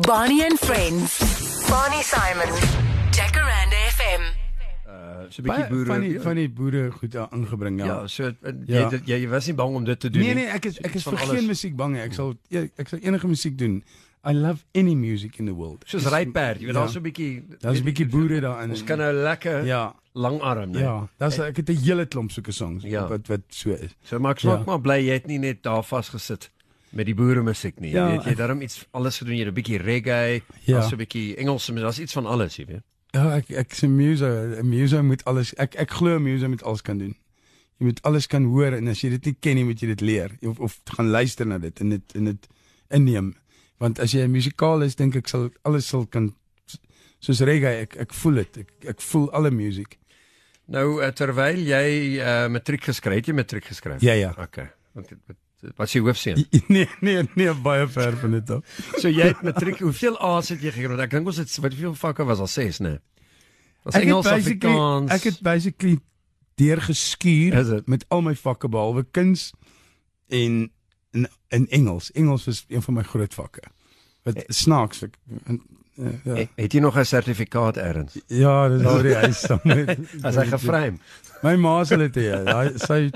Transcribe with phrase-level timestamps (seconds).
[0.00, 1.18] Bonnie and Friends.
[1.68, 2.48] Bonnie Simon.
[3.12, 4.22] Jacaranda FM.
[4.86, 5.84] Uh so 'n Baie bietjie boere.
[5.86, 7.86] van die van die boere goed daar ingebring ja.
[7.86, 8.88] ja, so uh, Ja.
[8.90, 10.44] jy jy, was nie bang om dit te doen nee nie.
[10.44, 11.28] nee, ek is ek is vir alles.
[11.38, 12.00] geen musiek bang nie.
[12.02, 13.82] Ek sal ja, ek sal enige musiek doen.
[14.24, 15.82] I love any music in the world.
[15.86, 16.80] Soos ryperd, jy weet Ja.
[16.80, 18.70] daar's so 'n bietjie Daar's 'n bietjie boere daarin.
[18.70, 20.82] Ons kan nou lekker ja, langarm, nee.
[20.82, 23.08] ja, daar's ek het 'n hele klomp sulke songs Ja.
[23.08, 23.90] wat wat so is.
[24.04, 24.62] So maar ek is Ja.
[24.66, 26.50] maar bly jy het nie net daar vasgesit
[26.92, 27.90] met die boere musiek nie.
[27.94, 30.82] Ja, weet jy daarom iets alles gedoen, jy 'n bietjie reggae, Ja.
[30.82, 32.82] so 'n bietjie Engelse, daar's iets van alles, jy weet.
[33.12, 34.26] Ja, ek ek se muse,
[34.62, 37.14] 'n muse moet alles ek ek glo 'n muse moet alles kan doen.
[37.78, 40.00] Jy moet alles kan hoor en as jy dit nie ken nie, moet jy dit
[40.00, 42.48] leer of of gaan luister na dit en dit en dit
[42.90, 43.34] inneem.
[43.78, 46.34] Want as jy musikaal is, dink ek sal alles sal kan
[47.20, 48.56] soos reggae, ek ek voel dit.
[48.58, 49.96] Ek ek voel alle musiek.
[50.68, 54.00] Nou uh, terwyl jy uh, matriek geskryf het, jy matriek geskryf.
[54.02, 54.34] Ja ja.
[54.38, 54.70] Okay.
[54.94, 55.18] Want dit-
[55.76, 56.44] wat die hoofseun?
[56.68, 58.64] Nee nee nee baie ver van dit af.
[58.98, 60.98] So jy het matriek, hoeveel A's het jy gekry?
[61.00, 62.98] Ek dink ons het wat hoeveel vakke was al 6, né?
[63.84, 65.10] Was Ek Engels, basically- Afrikaans.
[65.12, 65.98] Ek het basically
[66.60, 69.50] deurgeskuur met al my vakke behalwe kuns
[70.28, 70.70] en
[71.12, 72.10] in, in Engels.
[72.12, 73.62] Engels was een van my groot vakke.
[74.22, 75.60] Wat snaaks ek en,
[75.96, 76.34] uh, ja.
[76.34, 78.18] Het- Het jy nog 'n sertifikaat ergens?
[78.26, 81.00] ja, dis al die huis saam met As hy gevreem.
[81.42, 82.76] My ma sal dit hê.
[82.78, 83.10] Sy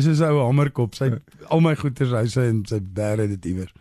[0.00, 0.94] sy is so 'n hamerkop.
[0.94, 1.10] Sy
[1.52, 3.72] al my goeders hy sy en sy bære dit iewers.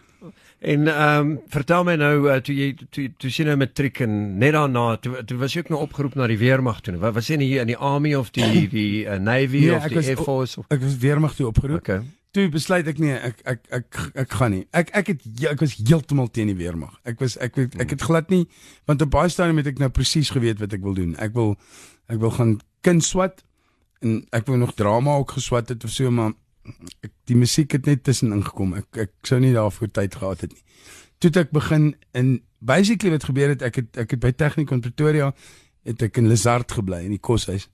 [0.63, 4.37] En ehm um, vertel my nou uh, toe jy toe, toe sien nou matriek en
[4.39, 6.95] net daarna toe, toe was jy ook nou opgeroep na die weermag toe.
[7.01, 9.83] Wat was jy nie hier in die army of die die uh, navy Nee, of
[9.83, 11.81] ek die was air force of Ek was weermag toe opgeroep.
[11.83, 11.99] Okay.
[12.33, 14.63] Toe besluit ek nee, ek ek ek ek gaan nie.
[14.71, 16.95] Ek ek het ek was heeltemal teen die weermag.
[17.03, 18.47] Ek was ek weet- ek het glad nie
[18.87, 21.15] want op baie stadium het ek nou presies geweet wat ek wil doen.
[21.19, 21.57] Ek wil
[22.07, 23.43] ek wil gaan kuns swat
[24.03, 26.33] en ek wou nog drama ook geswat het of so maar
[27.03, 28.75] ek die musiek het net tussenin gekom.
[28.79, 30.63] Ek ek sou nie daarvoor tyd gehad het nie.
[31.19, 35.31] Toe ek begin in basically wat gebeur het ek het ek het by Technikon Pretoria
[35.87, 37.69] het ek in Lizard gebly in die koshuis.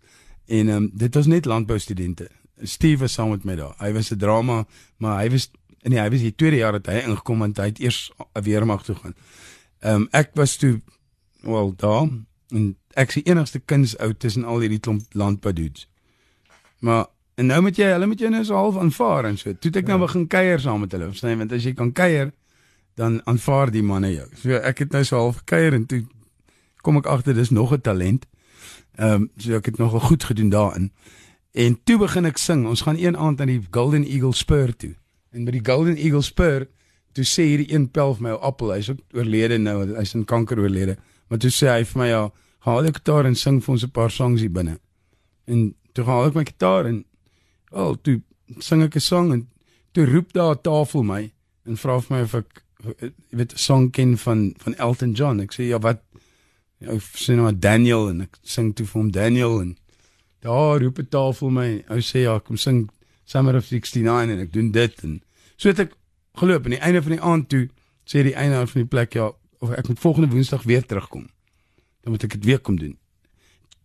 [0.49, 2.29] En ehm um, dit was net landboustudente.
[2.63, 3.75] Steve was saam met my daar.
[3.79, 4.65] Hy was 'n drama,
[4.97, 5.51] maar hy was
[5.83, 8.95] nee, hy was die tweede jaar dat hy ingekom want hy het eers weermag toe
[8.95, 9.15] gaan.
[9.79, 10.81] Ehm um, ek was toe
[11.41, 12.09] wel daar
[12.49, 15.87] en ek is die enigste kuns oud tussen al hierdie klomp landbou dudes.
[16.79, 19.53] Maar en nou moet jy, hulle moet jou nou so half aanvaar en so.
[19.53, 21.37] Toe ek nou begin kuier saam met hulle, verstaan jy?
[21.37, 22.31] Want as jy kan kuier,
[22.99, 24.27] dan aanvaar die manne jou.
[24.41, 26.03] So ek het nou so half gekuier en toe
[26.83, 28.25] kom ek agter dis nog 'n talent.
[28.97, 30.91] Ehm um, so ek het nogal goed gedoen daarin.
[31.51, 32.67] En toe begin ek sing.
[32.67, 34.95] Ons gaan een aand na die Golden Eagle Spur toe.
[35.31, 36.67] En by die Golden Eagle Spur,
[37.13, 38.71] toe sê hierdie een pel vir my 'n appel.
[38.71, 40.97] Hy's ook oorlede nou, hy's in kanker oorlede.
[41.27, 43.83] Maar toe sê hy vir my ja, gaan haal jou gitaar en sing vir ons
[43.83, 44.79] 'n paar songs hier binne.
[45.45, 47.05] En toe haal ek my gitaar en
[47.71, 48.21] wel, toe
[48.59, 49.47] sing ek 'n song en
[49.93, 51.31] toe roep daar 'n tafel my
[51.65, 55.39] en vra vir my of ek jy weet 'n song ken van van Elton John.
[55.39, 56.01] Ek sê ja, wat
[56.81, 59.77] ek sê nou maar Daniel en ek sing toe vir hom Daniel en
[60.41, 61.83] daar roep 'n tafel my.
[61.87, 62.89] Hy sê ja, kom sing
[63.25, 65.21] Summer of 69 en ek doen dit en
[65.55, 65.93] so het ek
[66.33, 67.69] geloop aan die einde van die aand toe
[68.05, 71.29] sê die eienaar van die plek ja, of ek moet volgende Woensdag weer terugkom.
[72.01, 72.97] Dan moet ek dit weer kom doen.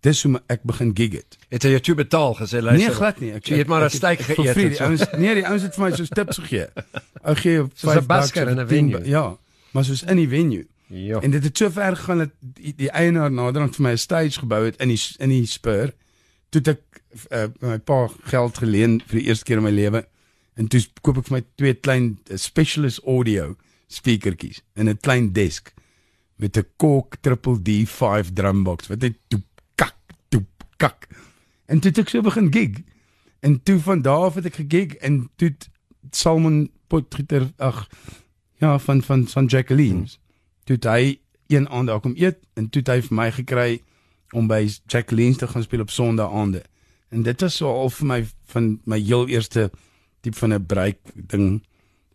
[0.05, 1.37] Dis hoe ek begin gig het.
[1.49, 2.89] Het hy jou toe betaal gesê luister?
[2.91, 3.31] Nee, glad nie.
[3.33, 5.75] Ek So jy het maar 'n ek- geëet vir Die ouens nee, die ouens het
[5.75, 6.67] vir my so tips gegee.
[7.25, 9.09] Ou gee Soos 'n 5 bucks basker in 'n 10 venue.
[9.09, 9.39] Ja,
[9.73, 10.67] maar soos in die venue.
[10.89, 11.21] Ja.
[11.21, 14.39] En dit het so ver gegaan dat die, die eienaar naderhand vir my 'n stage
[14.39, 15.93] gebou het in die in die spur.
[16.51, 16.81] Toe ek
[17.33, 20.05] uh, my pa geld geleen vir die eerste keer in my lewe.
[20.57, 23.57] En toe koop ek vir my twee klein uh, specialist audio
[23.89, 25.73] speakertjies en 'n klein desk
[26.37, 29.43] met 'n Korg Triple D5 drumbox wat net toep
[30.84, 31.09] kak.
[31.67, 32.83] En toe het ek so begin gig.
[33.45, 35.53] En toe van daar af het ek gegig en toe
[36.11, 37.87] Salmon Potgieter ag
[38.61, 40.19] ja van van van Jacqueline's.
[40.65, 41.19] Toe het hy
[41.53, 43.81] een aand daar kom eet en toe het hy vir my gekry
[44.33, 46.62] om by Jacqueline's te gaan speel op Sondae-aande.
[47.15, 48.21] En dit was so al vir my
[48.53, 49.71] van my heel eerste
[50.25, 51.62] tipe van 'n break ding.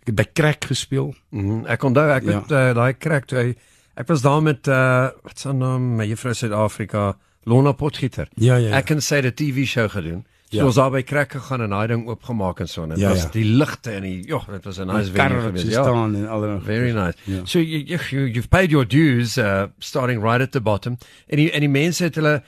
[0.02, 1.14] Ek het by Crack gespeel.
[1.30, 2.40] Mm, ek onthou ek Ja.
[2.42, 3.56] het uh, daai krak toe
[3.96, 8.28] ek was daar met uh wat se naam my juffrou Suid-Afrika Lona Potgieter.
[8.36, 8.76] Ja ja.
[8.78, 10.26] Ek en sy het 'n TV show gedoen.
[10.52, 10.66] So Ja.
[10.66, 13.22] ons daar by krak gegaan en daai ding oopgemaak en so en dit Ja, was
[13.22, 13.30] ja.
[13.30, 15.66] die ligte en die ja, dit was 'n nice venue geweest.
[15.66, 15.84] so Ja.
[15.84, 16.60] staan en allerlei.
[16.64, 17.18] Very nice.
[17.24, 17.46] Ja.
[17.46, 20.98] So you, you you- you've paid your dues uh starting right at the bottom.
[21.28, 22.44] En die en die mense het hulle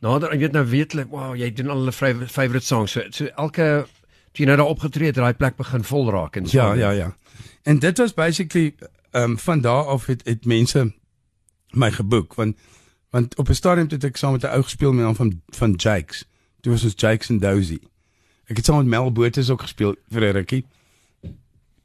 [0.00, 1.92] nader jy weet nou weet hulle wow, jy doen al hulle
[2.28, 2.92] favorite songs.
[2.92, 3.86] So, so elke
[4.32, 6.58] toe jy nou daar opgetree het, daai plek begin vol raak en so.
[6.58, 7.16] Ja, ja, ja.
[7.62, 8.74] En dit was basically
[9.12, 10.92] ehm um, van daar af het, het mense
[11.70, 12.56] my geboek want
[13.14, 15.72] want op 'n stadium het ek saam met 'n ou gespeel met naam van van
[15.76, 16.24] Jakes.
[16.60, 17.78] Toe was ons Jakes en Dozy.
[18.44, 20.64] Ek het saam met Mel Botha ook gespeel vir 'n rukkie.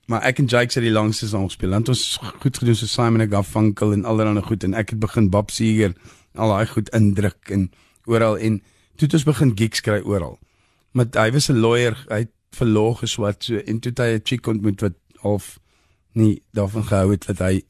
[0.10, 1.70] maar ek en Jake het die langste saam gespeel.
[1.70, 5.00] Dan het ons goed gedoen so Simon and Garfunkel en allerlei goed en ek het
[5.00, 5.94] begin Bob Seger
[6.34, 7.72] al daai goed indruk en
[8.06, 8.58] oral en
[8.96, 10.40] toe het ons begin gigs kry oral.
[10.92, 14.22] Maar hy was 'n lawyer, hy het verloor geswat so en toe het hy 'n
[14.24, 15.60] chick ontmoet wat half
[16.14, 17.62] nie daarvan gehou het dat hy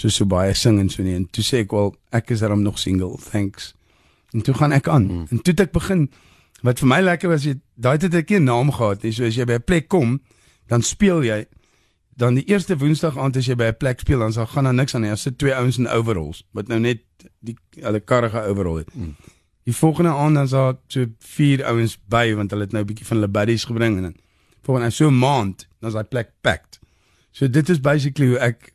[0.00, 2.64] so so baie sing en so nie en toe sê ek wel ek is daarom
[2.64, 3.74] nog single, thanks.
[4.32, 5.06] En toe gaan ek aan.
[5.06, 5.26] Mm.
[5.30, 6.08] En toe het ek begin
[6.64, 9.36] wat vir my lekker was, jy daai het ek 'n naam gehad, nie so as
[9.36, 10.20] jy by 'n plek kom,
[10.68, 11.44] dan speel jy
[12.16, 14.74] dan die eerste woensdag aand as jy by 'n plek speel dan sal gaan daar
[14.74, 15.10] niks aan nie.
[15.10, 17.00] As sit twee ouens in overalls wat nou net
[17.40, 18.94] die hulle karre overall het.
[18.94, 19.16] Mm.
[19.64, 23.06] Die volgende aand dan sal so vier ouens by want hulle het nou 'n bietjie
[23.06, 24.16] van hulle buddies gebring en dan
[24.62, 26.78] volgende so 'n maand dan is daai plek packed.
[27.32, 28.72] So dit is basically hoe ek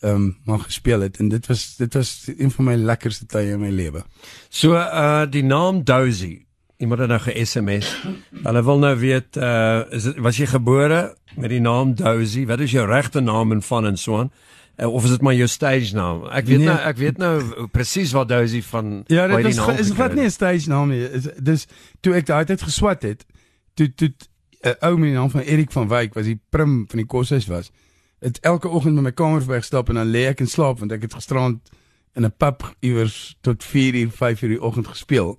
[0.00, 3.52] ehm um, maar gespeel het en dit was dit was een van my lekkerste tye
[3.52, 4.04] in my lewe.
[4.48, 6.46] So uh die naam Dozy
[6.78, 8.06] Iemand het nou ge-SMS.
[8.42, 12.44] Hulle wil nou weet uh is dit was jy gebore met die naam Dozy?
[12.46, 14.30] Wat is jou regte naam en van en so aan?
[14.76, 16.22] Uh, of is dit maar jou stage naam?
[16.30, 16.68] Ek weet nee.
[16.70, 20.30] nou ek weet nou presies wat Dozy van Ja, dit is is wat nie 'n
[20.30, 21.02] stage naam nie.
[21.42, 21.66] Dis
[22.00, 23.26] toe ek daai tyd geswat het,
[23.74, 26.84] toe toe 'n uh, ou met die naam van Erik van Wyk was die prim
[26.86, 27.72] van die koshuis was.
[28.20, 31.06] Het elke oggend met my kamer verwegstap en dan lê ek en slaap want ek
[31.06, 31.70] het gisterand
[32.14, 35.38] in 'n pub iewers tot 4 uur 5 uur die oggend gespeel.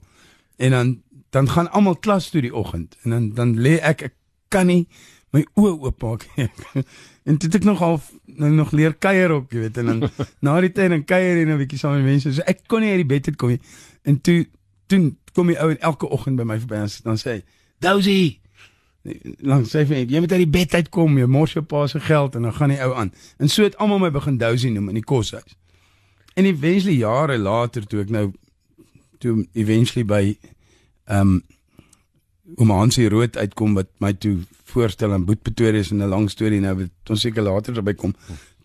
[0.57, 4.13] En dan dan gaan almal klas toe die oggend en dan dan lê ek ek
[4.47, 4.87] kan nie
[5.31, 6.49] my oë oopmaak nie.
[7.27, 10.09] en dit ek nog half nou nog leer kuier ook, jy weet, en dan
[10.45, 12.33] na die tyd dan kuier jy 'n bietjie saam met mense.
[12.33, 13.61] So ek kon nie uit die bed uit kom nie.
[14.03, 14.45] En toe
[14.87, 17.43] toe kom die ou en elke oggend by my verby en dan sê hy,
[17.79, 18.41] "Dousie,
[19.03, 22.35] dan sê hy jy moet uit die bed uitkom, jy mors jou pa se geld
[22.35, 23.13] en dan gaan die ou aan.
[23.39, 25.55] En so het almal my begin dousie noem in die koshuis.
[26.35, 28.29] En eventually jare later toe ek nou
[29.19, 30.23] toe eventually by
[31.09, 31.41] ehm um,
[32.57, 34.39] om Hansie Rood uitkom wat my toe
[34.71, 38.15] voorstel aan Boet Pretoria is 'n lang storie nou wat ons seker later daarby kom.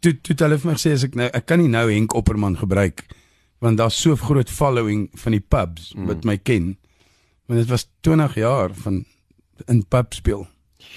[0.00, 2.56] Toe toe hulle vir my gesê as ek nou ek kan nie nou Henk Opperman
[2.56, 3.04] gebruik
[3.60, 6.06] want daar's so groot following van die pubs mm.
[6.06, 6.76] wat my ken.
[7.46, 9.04] Want dit was 20 jaar van
[9.66, 10.46] in pub speel.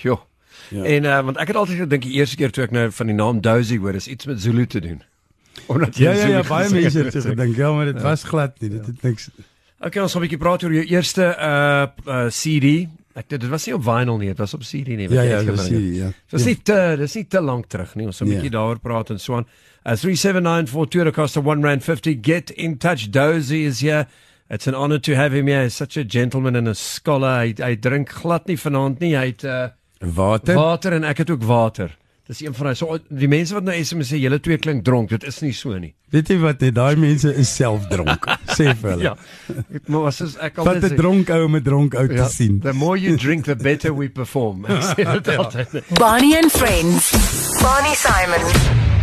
[0.01, 0.27] Jo.
[0.69, 0.83] Ja.
[0.83, 3.15] En uh, want ek het altyd gedink die eerste keer toe ek nou van die
[3.15, 5.01] naam Dozy hoor is iets met Zulu te doen.
[5.71, 8.01] Omdat jy Ja ja ja baie mense het gedink ja maar dit ja.
[8.01, 8.69] was glad nie.
[8.69, 9.30] Dit het niks
[9.77, 12.88] Okay, ons gaan 'n bietjie praat oor jou eerste uh, uh CD.
[13.13, 15.10] Ek dit was nie op vinyl nie, dit was op CD nie.
[15.10, 16.10] Ja, ja, dis CD, ja.
[16.33, 18.06] Dis nie te dis nie te lank terug nie.
[18.06, 18.57] Ons gaan 'n bietjie ja.
[18.57, 19.45] daaroor praat en so aan.
[19.86, 22.18] Uh 37942 cost of 1 rand 50.
[22.21, 23.10] Get in touch.
[23.10, 24.07] Dozy is here.
[24.49, 25.63] It's an honor to have him here.
[25.63, 27.39] He's such a gentleman and a scholar.
[27.45, 29.15] Hy hy drink glad nie vanaand nie.
[29.17, 29.67] Hy het uh
[30.15, 30.55] water.
[30.55, 31.95] Water en ek het ook water.
[32.27, 35.13] Dis een van daai so die mense wat nou SMS sê julle twee klink dronk,
[35.15, 35.94] dit is nie so nie.
[36.11, 38.27] Weet jy wat, daai mense is self dronk,
[38.57, 39.05] sê vir hulle.
[39.05, 39.13] ja.
[39.79, 42.59] Ek maar was ek al Wat 'n dronk ou met dronk ou ja, te sien.
[42.59, 44.67] The more you drink the better we perform.
[44.91, 45.79] Sê dit altyd.
[45.95, 47.11] Bonnie and friends.
[47.63, 48.96] Bonnie Simon.